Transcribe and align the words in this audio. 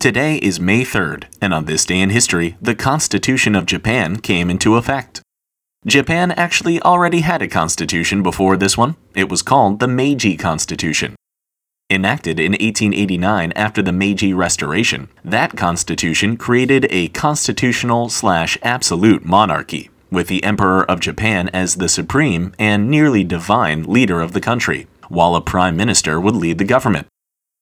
Today 0.00 0.36
is 0.36 0.60
May 0.60 0.82
3rd, 0.82 1.24
and 1.42 1.52
on 1.52 1.64
this 1.64 1.84
day 1.84 1.98
in 1.98 2.10
history, 2.10 2.56
the 2.62 2.76
Constitution 2.76 3.56
of 3.56 3.66
Japan 3.66 4.20
came 4.20 4.48
into 4.48 4.76
effect. 4.76 5.22
Japan 5.84 6.30
actually 6.30 6.80
already 6.82 7.22
had 7.22 7.42
a 7.42 7.48
constitution 7.48 8.22
before 8.22 8.56
this 8.56 8.78
one. 8.78 8.94
It 9.16 9.28
was 9.28 9.42
called 9.42 9.80
the 9.80 9.88
Meiji 9.88 10.36
Constitution. 10.36 11.16
Enacted 11.90 12.38
in 12.38 12.52
1889 12.52 13.50
after 13.56 13.82
the 13.82 13.90
Meiji 13.90 14.32
Restoration, 14.32 15.08
that 15.24 15.56
constitution 15.56 16.36
created 16.36 16.86
a 16.90 17.08
constitutional 17.08 18.08
slash 18.08 18.56
absolute 18.62 19.24
monarchy, 19.24 19.90
with 20.12 20.28
the 20.28 20.44
Emperor 20.44 20.88
of 20.88 21.00
Japan 21.00 21.48
as 21.48 21.74
the 21.74 21.88
supreme 21.88 22.54
and 22.56 22.88
nearly 22.88 23.24
divine 23.24 23.82
leader 23.82 24.20
of 24.20 24.32
the 24.32 24.40
country, 24.40 24.86
while 25.08 25.34
a 25.34 25.40
prime 25.40 25.76
minister 25.76 26.20
would 26.20 26.36
lead 26.36 26.58
the 26.58 26.64
government. 26.64 27.08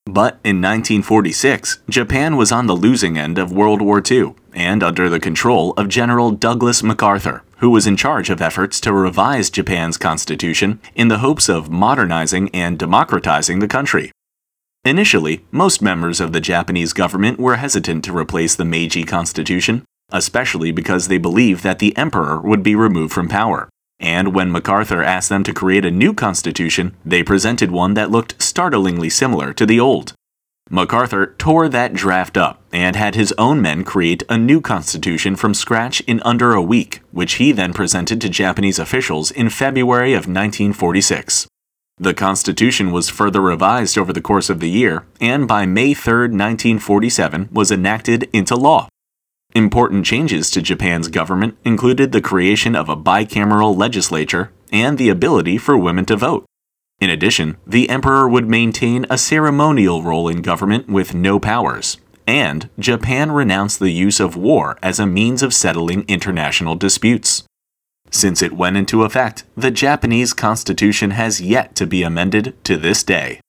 But 0.06 0.38
in 0.44 0.62
1946, 0.62 1.80
Japan 1.90 2.36
was 2.36 2.52
on 2.52 2.68
the 2.68 2.76
losing 2.76 3.18
end 3.18 3.38
of 3.38 3.50
World 3.50 3.82
War 3.82 4.00
II 4.08 4.34
and 4.54 4.82
under 4.82 5.08
the 5.08 5.18
control 5.18 5.72
of 5.72 5.88
General 5.88 6.30
Douglas 6.30 6.82
MacArthur, 6.82 7.42
who 7.58 7.70
was 7.70 7.88
in 7.88 7.96
charge 7.96 8.30
of 8.30 8.40
efforts 8.40 8.80
to 8.80 8.92
revise 8.92 9.50
Japan's 9.50 9.98
constitution 9.98 10.80
in 10.94 11.08
the 11.08 11.18
hopes 11.18 11.48
of 11.48 11.70
modernizing 11.70 12.48
and 12.54 12.78
democratizing 12.78 13.58
the 13.58 13.68
country. 13.68 14.12
Initially, 14.84 15.44
most 15.50 15.82
members 15.82 16.20
of 16.20 16.32
the 16.32 16.40
Japanese 16.40 16.92
government 16.92 17.40
were 17.40 17.56
hesitant 17.56 18.04
to 18.04 18.16
replace 18.16 18.54
the 18.54 18.64
Meiji 18.64 19.02
Constitution, 19.02 19.84
especially 20.10 20.70
because 20.70 21.08
they 21.08 21.18
believed 21.18 21.64
that 21.64 21.80
the 21.80 21.96
emperor 21.96 22.40
would 22.40 22.62
be 22.62 22.76
removed 22.76 23.12
from 23.12 23.28
power. 23.28 23.68
And 23.98 24.34
when 24.34 24.52
MacArthur 24.52 25.02
asked 25.02 25.28
them 25.28 25.42
to 25.44 25.54
create 25.54 25.84
a 25.84 25.90
new 25.90 26.12
constitution, 26.12 26.94
they 27.04 27.22
presented 27.22 27.70
one 27.70 27.94
that 27.94 28.10
looked 28.10 28.40
startlingly 28.42 29.10
similar 29.10 29.52
to 29.54 29.66
the 29.66 29.80
old. 29.80 30.12
MacArthur 30.68 31.34
tore 31.38 31.68
that 31.68 31.92
draft 31.92 32.36
up 32.36 32.60
and 32.72 32.96
had 32.96 33.14
his 33.14 33.32
own 33.38 33.62
men 33.62 33.84
create 33.84 34.24
a 34.28 34.36
new 34.36 34.60
constitution 34.60 35.36
from 35.36 35.54
scratch 35.54 36.00
in 36.00 36.20
under 36.22 36.54
a 36.54 36.62
week, 36.62 37.02
which 37.12 37.34
he 37.34 37.52
then 37.52 37.72
presented 37.72 38.20
to 38.20 38.28
Japanese 38.28 38.80
officials 38.80 39.30
in 39.30 39.48
February 39.48 40.12
of 40.12 40.26
1946. 40.26 41.46
The 41.98 42.14
Constitution 42.14 42.90
was 42.90 43.08
further 43.08 43.40
revised 43.40 43.96
over 43.96 44.12
the 44.12 44.20
course 44.20 44.50
of 44.50 44.60
the 44.60 44.68
year, 44.68 45.06
and 45.20 45.46
by 45.46 45.64
May 45.66 45.94
3, 45.94 46.28
1947, 46.28 47.48
was 47.52 47.70
enacted 47.70 48.28
into 48.32 48.56
law. 48.56 48.88
Important 49.56 50.04
changes 50.04 50.50
to 50.50 50.60
Japan's 50.60 51.08
government 51.08 51.56
included 51.64 52.12
the 52.12 52.20
creation 52.20 52.76
of 52.76 52.90
a 52.90 52.96
bicameral 52.96 53.74
legislature 53.74 54.52
and 54.70 54.98
the 54.98 55.08
ability 55.08 55.56
for 55.56 55.78
women 55.78 56.04
to 56.04 56.16
vote. 56.16 56.44
In 57.00 57.08
addition, 57.08 57.56
the 57.66 57.88
emperor 57.88 58.28
would 58.28 58.46
maintain 58.46 59.06
a 59.08 59.16
ceremonial 59.16 60.02
role 60.02 60.28
in 60.28 60.42
government 60.42 60.90
with 60.90 61.14
no 61.14 61.40
powers, 61.40 61.96
and 62.26 62.68
Japan 62.78 63.32
renounced 63.32 63.80
the 63.80 63.92
use 63.92 64.20
of 64.20 64.36
war 64.36 64.76
as 64.82 65.00
a 65.00 65.06
means 65.06 65.42
of 65.42 65.54
settling 65.54 66.04
international 66.06 66.74
disputes. 66.74 67.44
Since 68.10 68.42
it 68.42 68.52
went 68.52 68.76
into 68.76 69.04
effect, 69.04 69.44
the 69.56 69.70
Japanese 69.70 70.34
constitution 70.34 71.12
has 71.12 71.40
yet 71.40 71.74
to 71.76 71.86
be 71.86 72.02
amended 72.02 72.62
to 72.64 72.76
this 72.76 73.02
day. 73.02 73.40